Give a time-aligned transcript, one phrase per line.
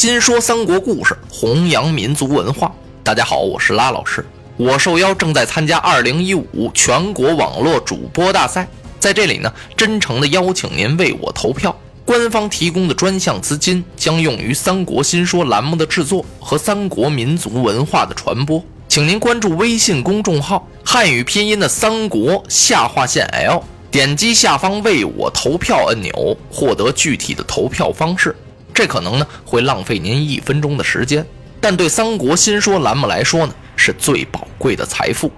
[0.00, 2.72] 新说三国故事，弘扬民族文化。
[3.02, 4.24] 大家好，我是拉老师。
[4.56, 8.68] 我受邀正在参加2015全国网络主播大赛，
[9.00, 11.76] 在这里呢，真诚的邀请您为我投票。
[12.04, 18.62] 官方提供的专项资金将用于《三国新说》栏目的制作和三国民族文化的传播。
[18.86, 28.36] 请您关注微信公众号“汉语拼音的三国下划线 L”，点击下方为我投票按钮，获得具体的投票方式。
[28.78, 31.26] 这可能呢会浪费您一分钟的时间，
[31.60, 35.32] 但对《三国新说》栏目来说呢是最宝贵的财富。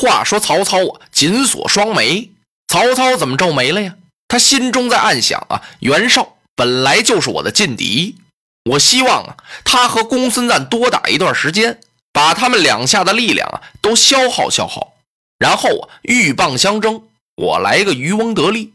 [0.00, 2.30] 话说曹操啊，紧锁双眉。
[2.66, 3.94] 曹操怎么皱眉了呀？
[4.26, 8.16] 他心中在暗想啊，袁绍本来就是我的劲敌，
[8.64, 11.80] 我希望啊，他和公孙瓒多打一段时间，
[12.12, 14.94] 把他们两下的力量啊都消耗消耗，
[15.38, 17.02] 然后啊鹬蚌相争，
[17.34, 18.72] 我来个渔翁得利。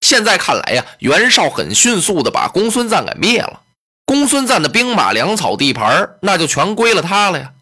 [0.00, 3.62] 现在看来呀，袁绍很迅速的把公孙瓒给灭了，
[4.04, 7.52] 公孙瓒的兵马粮草地盘那就全归了他了呀。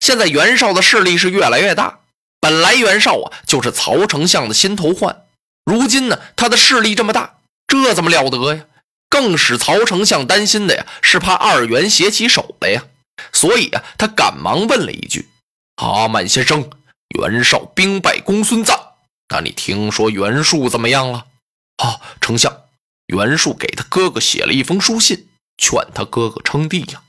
[0.00, 1.98] 现在袁绍的势力是越来越大。
[2.40, 5.24] 本来袁绍啊就是曹丞相的心头患，
[5.66, 7.34] 如今呢他的势力这么大，
[7.68, 8.64] 这怎么了得呀？
[9.10, 12.86] 更使曹丞相担心的呀是怕二袁携起手来呀，
[13.32, 15.28] 所以啊他赶忙问了一句
[15.76, 16.70] ：“阿曼先生，
[17.18, 18.78] 袁绍兵败公孙瓒，
[19.28, 21.26] 那你听说袁术怎么样了？”
[21.82, 22.64] 啊，丞相，
[23.08, 27.02] 袁术给他哥哥写了一封书信，劝他哥哥称帝呀。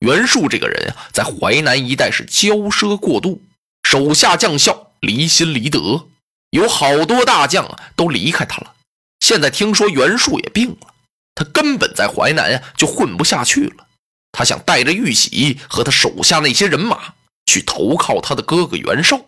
[0.00, 3.42] 袁术这个人啊，在淮南一带是骄奢过度。
[3.82, 6.08] 手下将校离心离德，
[6.50, 8.74] 有好多大将啊都离开他了。
[9.20, 10.94] 现在听说袁术也病了，
[11.36, 13.86] 他根本在淮南呀就混不下去了。
[14.32, 17.14] 他想带着玉玺和他手下那些人马
[17.46, 19.20] 去投靠他的哥哥袁绍。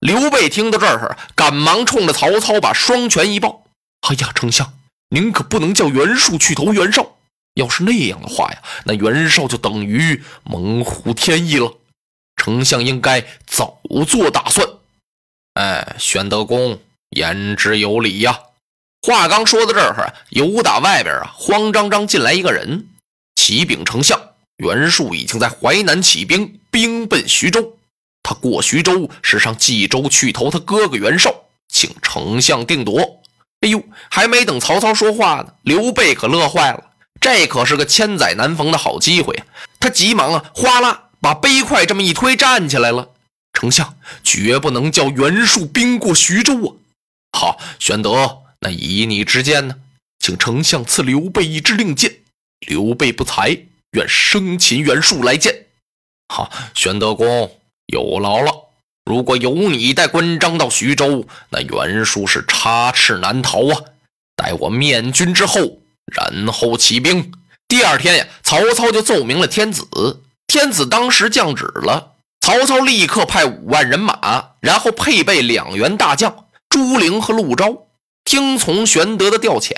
[0.00, 3.64] 刘备听到这儿，赶忙冲着曹操把双拳一抱
[4.08, 4.74] ：“哎呀，丞相，
[5.10, 7.16] 您可不能叫袁术去投袁绍。
[7.54, 11.78] 要是那样的话呀，那袁绍就等于猛虎添翼了。”
[12.36, 14.66] 丞相应该早做打算。
[15.54, 16.80] 哎，玄德公
[17.10, 18.40] 言之有理呀。
[19.02, 22.86] 话刚说到这儿，由打外边啊，慌张张进来一个人。
[23.34, 24.20] 启禀丞相，
[24.58, 27.76] 袁术已经在淮南起兵，兵奔徐州。
[28.22, 31.34] 他过徐州是上冀州去投他哥哥袁绍，
[31.68, 33.00] 请丞相定夺。
[33.62, 36.84] 哎呦，还没等曹操说话呢，刘备可乐坏了。
[37.20, 39.46] 这可是个千载难逢的好机会啊！
[39.80, 41.08] 他急忙啊，哗啦。
[41.20, 43.10] 把杯筷这么一推，站起来了。
[43.52, 47.38] 丞相绝不能叫袁术兵过徐州啊！
[47.38, 49.76] 好，玄德，那以你之见呢？
[50.20, 52.20] 请丞相赐刘备一支令箭。
[52.60, 53.58] 刘备不才，
[53.90, 55.66] 愿生擒袁术来见。
[56.28, 58.52] 好，玄德公有劳了。
[59.04, 63.82] 如果有你带关张到徐州，那袁术是插翅难逃啊！
[64.36, 67.32] 待我面君之后，然后起兵。
[67.66, 70.22] 第二天呀，曹操就奏明了天子。
[70.46, 77.88] 天子当时降旨了，曹操立刻派五万人马，然后配备两员大将朱灵和陆昭，
[78.24, 79.72] 听从玄德的调遣。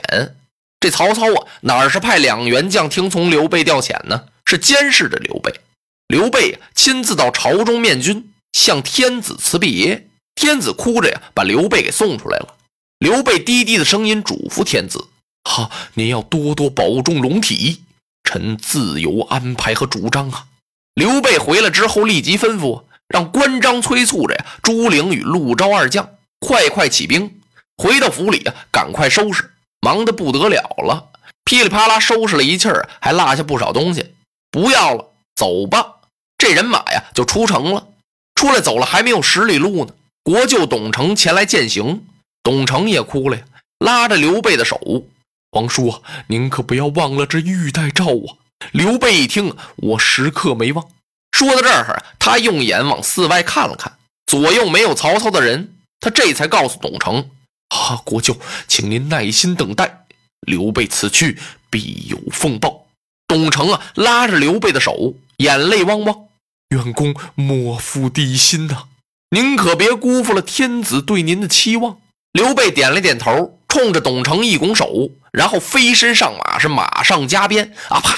[0.81, 4.25] 这曹操啊，哪是派两员将听从刘备调遣呢？
[4.44, 5.60] 是监视着刘备。
[6.09, 10.06] 刘备亲自到朝中面君，向天子辞别。
[10.34, 12.56] 天子哭着呀，把刘备给送出来了。
[12.99, 15.06] 刘备低低的声音嘱咐天子
[15.49, 17.83] ：“哈，您要多多保重龙体，
[18.25, 20.47] 臣自有安排和主张啊。”
[20.94, 26.10] 刘备回来之后，立即吩咐让关张催促着呀，朱灵与陆昭二将
[26.41, 27.41] 快快起兵，
[27.77, 31.09] 回到府里啊，赶快收拾，忙得不得了了，
[31.45, 34.15] 噼里啪啦收拾了一气儿，还落下不少东西，
[34.51, 35.97] 不要了，走吧。
[36.39, 37.87] 这人马呀就出城了，
[38.34, 42.07] 出来走了还没有十里路呢，国舅董承前来饯行，
[42.43, 43.45] 董承也哭了呀，
[43.78, 45.04] 拉着刘备的手，
[45.51, 48.37] 皇叔啊，您可不要忘了这玉带诏啊。
[48.72, 50.87] 刘备一听，我时刻没忘。
[51.33, 57.31] 说到这儿，他用眼往四外看了看，左右没有曹操的人，他这才告诉董承
[57.69, 58.37] ：“啊，国舅，
[58.69, 60.07] 请您耐心等待，
[60.41, 61.39] 刘备此去
[61.71, 62.87] 必有奉报。”
[63.27, 66.27] 董承啊，拉着刘备的手，眼泪汪汪
[66.71, 68.84] ：“远公莫负帝心呐，
[69.31, 71.99] 您可别辜负了天子对您的期望。”
[72.33, 78.17] 刘备点了点头，冲着董承一拱手，然后飞身上马，是马上加鞭啊，啪！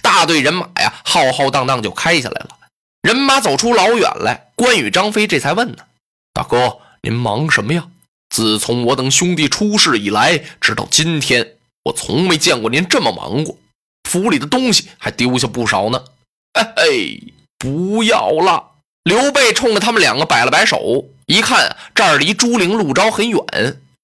[0.00, 2.50] 大队人马呀，浩浩荡荡就开下来了。
[3.02, 5.78] 人马走出老远来，关羽、张飞这才问呢
[6.32, 7.86] ：“大哥，您忙什么呀？
[8.30, 11.52] 自从我等兄弟出事以来，直到今天，
[11.84, 13.56] 我从没见过您这么忙过。
[14.10, 16.02] 府里的东西还丢下不少呢。
[16.54, 16.84] 哎哎，
[17.58, 18.72] 不要了！
[19.04, 23.40] 刘备冲着他们两个摆了摆手，一看这儿离朱陵路招很远，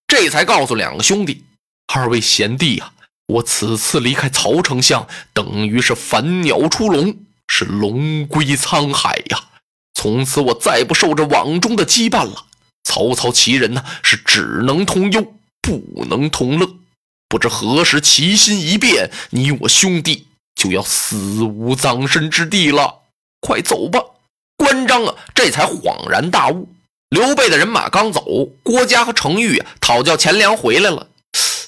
[0.07, 1.43] 这才告诉两个兄弟
[1.93, 2.93] ：“二位贤弟呀，
[3.27, 7.17] 我此次离开曹丞相，等于是反鸟出笼，
[7.49, 9.41] 是龙归沧海呀。
[9.93, 12.45] 从此我再不受这网中的羁绊了。
[12.85, 16.69] 曹操其人呢，是只能同忧，不能同乐。
[17.29, 23.01] 不知何时其心一变，你我兄弟。”就要死无葬身之地了，
[23.41, 24.01] 快走吧！
[24.55, 26.69] 关张啊，这才恍然大悟。
[27.09, 28.23] 刘备的人马刚走，
[28.63, 31.09] 郭嘉和程昱啊讨教钱粮回来了。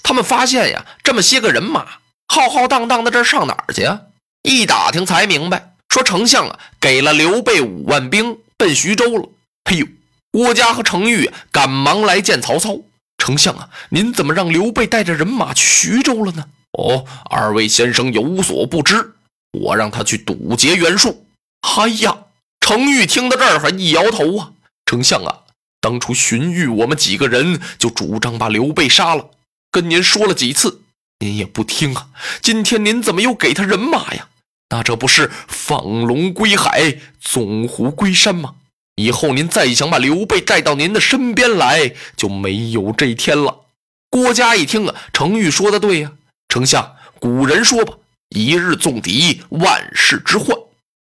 [0.03, 1.87] 他们发现呀，这么些个人马
[2.29, 4.03] 浩浩荡荡的，这上哪儿去啊？
[4.43, 9.31] 一打听才明白，说丞相啊给了刘备五万兵奔徐州了。
[9.65, 9.87] 哎呦，
[10.35, 12.81] 郭嘉和程昱赶忙来见曹操。
[13.19, 16.47] 丞相啊，您怎么让刘备带着人马去徐州了呢？
[16.73, 19.15] 哦，二位先生有所不知，
[19.53, 21.29] 我让他去堵截袁术。
[21.61, 22.19] 哎呀，
[22.59, 24.51] 程昱听到这儿还一摇头啊，
[24.85, 25.43] 丞相啊，
[25.81, 29.31] 当初荀彧我们几个人就主张把刘备杀了，
[29.71, 30.81] 跟您说了几次，
[31.21, 32.09] 您也不听啊。
[32.43, 34.27] 今天您怎么又给他人马呀？
[34.71, 38.57] 那这不是放龙归海，纵虎归山吗？
[38.97, 43.63] 以后您再想把刘备带到您的身边来，就没有这天了。
[44.11, 46.13] 郭嘉一听啊，程昱说的对呀。
[46.49, 47.95] 丞相，古人说吧，
[48.29, 50.57] 一日纵敌，万世之患。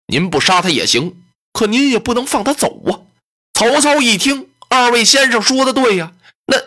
[0.05, 3.01] 您不杀他也行，可您也不能放他走啊！
[3.53, 6.11] 曹操一听，二位先生说的对呀，
[6.45, 6.57] 那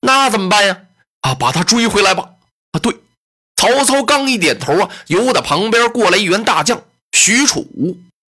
[0.00, 0.80] 那怎么办呀？
[1.20, 2.30] 啊，把他追回来吧！
[2.72, 2.96] 啊，对。
[3.56, 7.66] 曹操刚一点头啊，由得旁边过来一员大将许褚。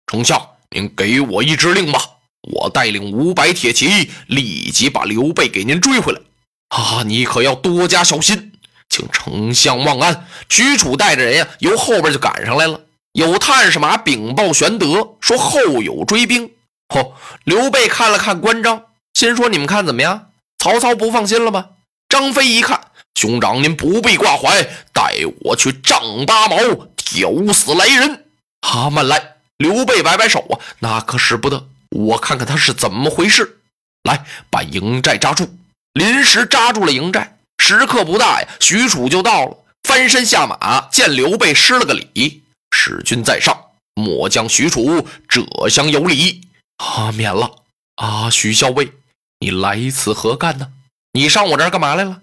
[0.09, 2.01] 丞相，您给我一支令吧，
[2.43, 6.21] 我带领五百铁骑，立即把刘备给您追回来。
[6.69, 8.53] 啊，你可要多加小心。
[8.89, 10.27] 请丞相望安。
[10.49, 12.81] 许褚带着人呀，由后边就赶上来了。
[13.13, 16.51] 有探视马禀报玄德，说后有追兵。
[16.89, 17.13] 嚯！
[17.45, 18.83] 刘备看了看关张，
[19.15, 20.31] 心说：“你们看怎么样？
[20.59, 21.69] 曹操不放心了吧？”
[22.09, 22.81] 张飞一看，
[23.15, 26.57] 兄长您不必挂怀，带我去丈八矛，
[26.97, 28.27] 挑死来人。
[28.63, 29.37] 啊，慢来！
[29.57, 31.69] 刘备摆摆手啊，那可使不得。
[31.91, 33.59] 我看看他是怎么回事。
[34.05, 35.57] 来，把营寨扎住。
[35.93, 37.37] 临时扎住了营寨。
[37.63, 42.43] 时刻不大呀，许褚就到了，翻身下马，见刘备施了个礼
[42.75, 43.57] ：“使君在上，
[43.95, 46.49] 末将许褚这厢有礼。”
[46.79, 47.65] 啊，免了。
[47.97, 48.93] 啊，许校尉，
[49.41, 50.73] 你来此何干呢？
[51.13, 52.23] 你上我这儿干嘛来了？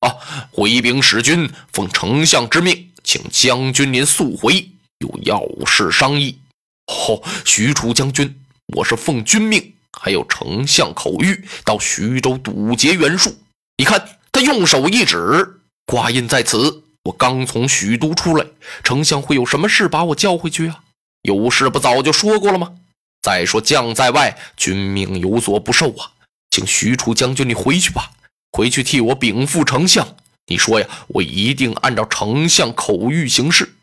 [0.00, 0.14] 啊，
[0.52, 6.38] 回禀使君，奉丞相之命，请将军您速回，有要事商议。
[6.86, 8.40] 哦，许褚将军，
[8.74, 13.36] 我是奉君命，还有丞相口谕，到徐州堵截袁术。
[13.76, 14.08] 你看。
[14.32, 16.84] 他用手一指，挂印在此。
[17.04, 18.46] 我刚从许都出来，
[18.84, 20.84] 丞相会有什么事把我叫回去啊？
[21.22, 22.74] 有事不早就说过了吗？
[23.22, 26.12] 再说将在外，君命有所不受啊，
[26.50, 28.10] 请许褚将军你回去吧，
[28.52, 30.06] 回去替我禀赋丞相。
[30.48, 33.74] 你说呀，我一定按照丞相口谕行事。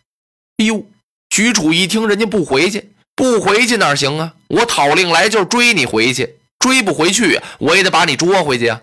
[0.57, 0.85] 哎呦，
[1.31, 4.33] 许褚一听人家不回去，不回去哪行啊？
[4.47, 8.81] 我讨令来就是追你回去，追不回去，我也得把你捉回去啊。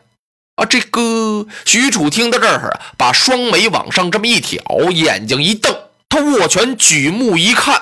[0.56, 5.74] 啊，这个许褚听到这儿啊，把双眉往上这么一挑，眼睛一瞪，
[6.08, 7.80] 他握拳举目一看，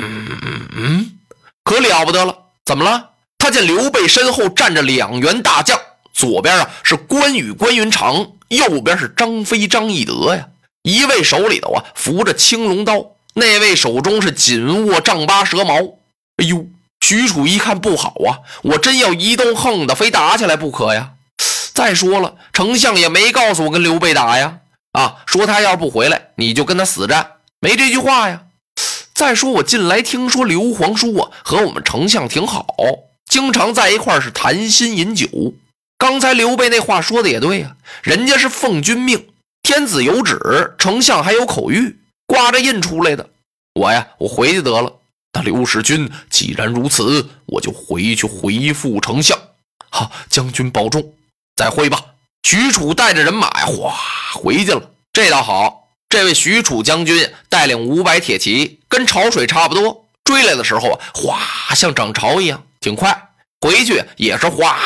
[0.00, 0.38] 嗯
[0.76, 1.18] 嗯，
[1.64, 2.36] 可了不得了！
[2.64, 3.10] 怎么了？
[3.38, 5.80] 他见刘备身后站着两员大将，
[6.12, 10.48] 左边啊是关羽关云长，右边是张飞张翼德呀。
[10.82, 15.76] 一位手里头啊扶着青龙刀，那位手中是紧握丈八蛇矛。
[16.36, 16.66] 哎呦，
[17.00, 21.12] 许褚一看不好啊，我真要一动横的，非打起来不可呀！
[21.72, 24.58] 再说了，丞相也没告诉我跟刘备打呀！
[24.92, 28.42] 啊，说他要不回来，你就跟他死战，没这句话呀。
[29.14, 32.66] 再说我近来听说刘皇叔啊和我们丞相挺好，
[33.28, 35.28] 经常在一块是谈心饮酒。
[35.96, 39.28] 刚才刘备那话说的也对呀，人家是奉君命，
[39.62, 41.94] 天子有旨，丞相还有口谕，
[42.28, 43.28] 挂着印出来的。
[43.74, 44.92] 我呀，我回去得了。
[45.32, 49.36] 那刘使君既然如此，我就回去回复丞相。
[49.90, 51.12] 好，将军保重。
[51.56, 52.04] 再会吧，
[52.44, 53.94] 许褚带着人马呀，哗
[54.34, 54.90] 回去了。
[55.12, 60.04] 这倒好，这位许褚将军带领五百铁骑，跟潮水差不多。
[60.22, 63.10] 追来的时候啊，哗像涨潮一样，挺快；
[63.60, 64.78] 回去也是哗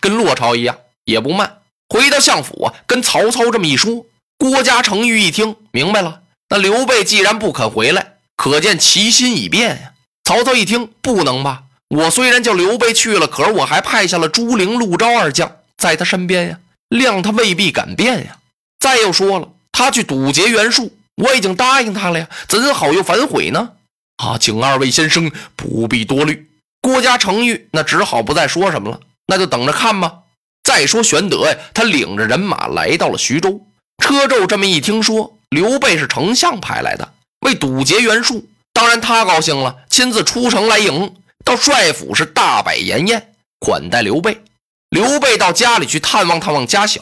[0.00, 1.58] 跟落潮一样，也不慢。
[1.88, 4.06] 回到相府啊，跟曹操这么一说，
[4.38, 6.20] 郭嘉、程昱一听明白了。
[6.48, 9.92] 那刘备既然不肯回来，可见其心已变呀。
[10.24, 11.64] 曹操一听，不能吧？
[11.88, 15.56] 我虽然叫刘备去了，可是我还派下了朱灵、陆昭二将。
[15.76, 16.58] 在他身边呀，
[16.88, 18.38] 谅他未必敢变呀。
[18.78, 23.72] 再又说了，他去堵截袁术，我已经答应他了呀，怎好又反悔呢？
[24.16, 26.48] 啊，请二位先生不必多虑。
[26.80, 30.20] 郭嘉程昱那只好不再说什么了，那就等着看吧。
[30.62, 33.60] 再说玄德呀，他领着人马来到了徐州。
[34.02, 37.14] 车胄这么一听说刘备是丞相派来的，
[37.46, 41.14] 为堵截袁术，当然他高兴了，亲自出城来迎。
[41.44, 44.42] 到帅府是大摆筵宴款待刘备。
[44.90, 47.00] 刘备到家里去探望探望家小。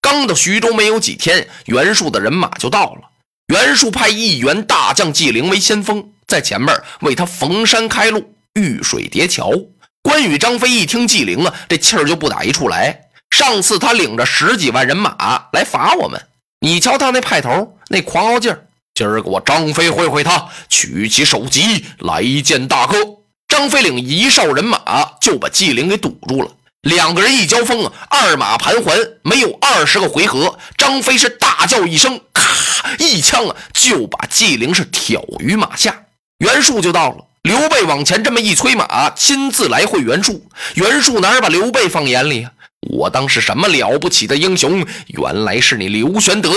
[0.00, 3.02] 刚到徐州没有几天，袁术的人马就到了。
[3.52, 9.52] 袁术派一员大将纪灵为先锋，在前面为他逢山开路、遇水叠桥。
[10.02, 13.08] 关羽、张飞一听纪灵啊，这气儿就不打一处来。
[13.30, 16.20] 上次他领着十几万人马来伐我们，
[16.60, 18.66] 你瞧他那派头，那狂傲劲儿。
[18.94, 22.96] 今儿个我张飞会会他，取起首级来见大哥。
[23.46, 24.80] 张飞领一哨人马
[25.20, 26.50] 就把纪灵给堵住了。
[26.80, 36.04] 两个人一交锋啊，二马盘桓，没有二十个回合，张飞是大叫一声，咔，一枪啊就把纪灵是挑于马下。
[36.38, 37.24] 袁术就到了。
[37.42, 40.48] 刘备往前这么一催马，亲自来会袁术。
[40.74, 42.50] 袁术哪把刘备放眼里啊？
[42.80, 44.86] 我当是什么了不起的英雄？
[45.08, 46.50] 原来是你刘玄德！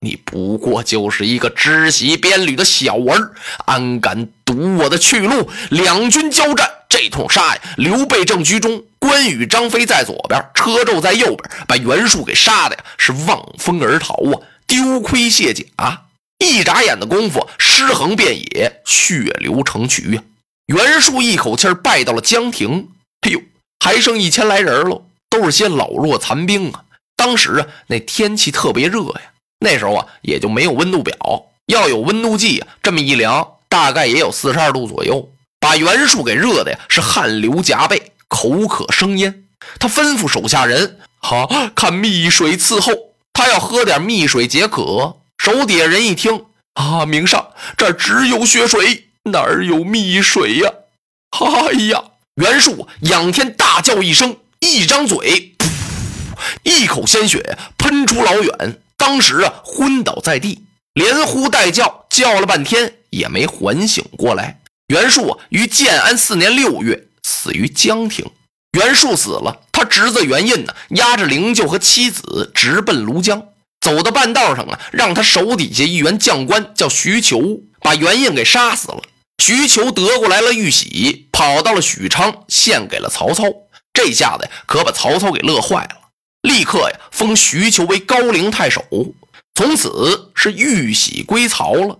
[0.00, 3.32] 你不过就是一个知习边旅的小儿，
[3.64, 5.50] 安敢堵我的去路？
[5.70, 7.62] 两军交战，这通杀呀！
[7.76, 15.64] 刘备正居中，关羽、张飞在左边，车胄在右边，把袁术给杀的呀，是望风而逃啊，丢盔卸甲。
[16.38, 20.22] 一眨眼的功夫，尸横遍野，血流成渠呀！
[20.66, 22.88] 袁术一口气败到了江亭，
[23.22, 23.40] 哎呦，
[23.82, 26.84] 还剩一千来人喽，都是些老弱残兵啊！
[27.16, 31.16] 当时啊，那天气特别热呀，那时候啊，也就没有温度表，
[31.66, 39.44] 要有温度计啊，这么一量，大概也有四十二度左右，把袁术给热的呀，是汗流浃背，口渴生烟。
[39.80, 42.92] 他吩咐手下人：“好看蜜水伺候，
[43.32, 50.70] 他要喝点蜜水解渴。”手底下人一听：“啊，明上这只有血水。”哪儿有蜜水呀？
[51.30, 52.04] 哎呀！
[52.34, 55.54] 袁术仰天大叫一声，一张嘴，
[56.62, 64.60] 一口鲜血喷出老远，当时啊昏倒在地，连呼带叫，叫了半天也没缓醒过来。
[64.88, 68.24] 袁术啊，于建安四年六月死于江亭。
[68.72, 73.48] 袁术死了，他侄子袁印呢，押着灵柩和妻子直奔庐江。
[73.82, 79.02] 走到半道上啊，让他手底下一员将官叫徐求，把袁印给杀死了。
[79.42, 83.44] 徐求得过来了玉玺，跑到了许昌，献给了曹操。
[83.94, 85.96] 这下子可把曹操给乐坏了，
[86.42, 88.84] 立刻呀封徐求为高陵太守，
[89.54, 91.98] 从此是玉玺归曹了。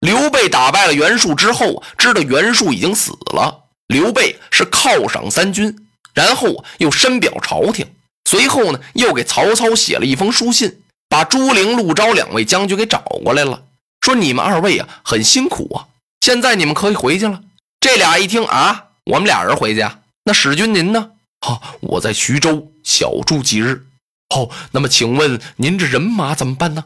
[0.00, 5.74] 刘备打败了袁术之后，知道袁术已经死了，刘备是犒赏三军，
[6.12, 7.86] 然后又深表朝廷。
[8.28, 13.62] 随后呢，又给曹操写了一封书信，把朱灵、陆昭两位将军给找过来了，
[14.00, 15.86] 说你们二位啊很辛苦啊。
[16.20, 17.40] 现在你们可以回去了。
[17.80, 20.00] 这俩一听啊，我们俩人回去啊？
[20.24, 21.12] 那使君您呢？
[21.46, 23.86] 好，我在徐州小住几日。
[24.34, 26.84] 好，那么请问您这人马怎么办呢？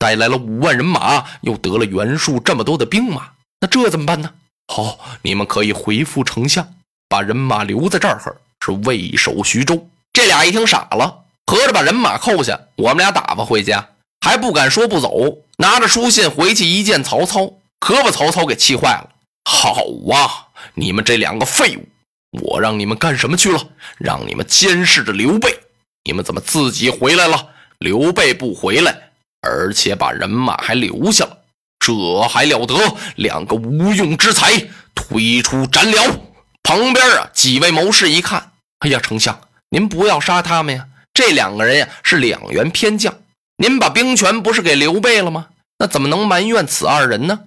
[0.00, 4.32] 带来了五万人马，又得了袁术这么多的兵马，那这怎么办呢？
[4.66, 6.74] 好，你们可以回复丞相，
[7.08, 8.20] 把人马留在这儿，
[8.64, 9.88] 是为守徐州。
[10.12, 13.90] 这俩一听傻了，合着把人马扣下，我们俩打发回家，
[14.26, 17.52] 还不敢说不走，拿着书信回去一见曹操。
[17.78, 19.10] 可把曹操给气坏了。
[19.44, 21.86] 好啊，你们这两个废物，
[22.30, 23.60] 我让你们干什么去了？
[23.98, 25.58] 让你们监视着刘备。
[26.04, 27.48] 你们怎么自己回来了？
[27.78, 29.10] 刘备不回来，
[29.40, 31.38] 而且把人马还留下了，
[31.78, 31.92] 这
[32.28, 32.74] 还了得？
[33.16, 36.20] 两个无用之才，推出斩了。
[36.62, 40.86] 旁边啊，几位谋士一看，哎呀，丞相，您不要杀他们呀！
[41.12, 43.12] 这两个人呀，是两员偏将，
[43.56, 45.48] 您把兵权不是给刘备了吗？
[45.78, 47.40] 那怎么能埋怨此二人呢？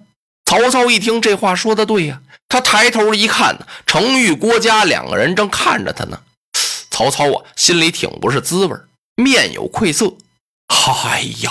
[0.44, 2.20] 曹操一听这话说的对呀，
[2.54, 6.20] 他抬头一看呢，程昱、郭嘉两个人正看着他呢。
[6.88, 8.76] 曹操啊，心里挺不是滋味，
[9.16, 10.14] 面有愧色。
[10.68, 11.50] 哎呀，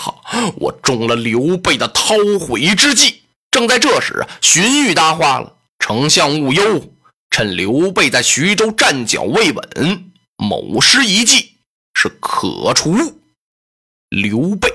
[0.55, 3.23] 我中了刘备的韬晦之计。
[3.51, 6.93] 正在这时啊，荀彧搭话了：“丞相勿忧，
[7.31, 11.57] 趁刘备在徐州站脚未稳，某施一计，
[11.93, 12.95] 是可除
[14.07, 14.72] 刘备。”